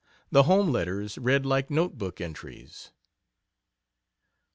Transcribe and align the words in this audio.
The 0.31 0.43
home 0.49 0.71
letters 0.71 1.19
read 1.19 1.45
like 1.45 1.69
notebook 1.69 2.19
entries. 2.19 2.89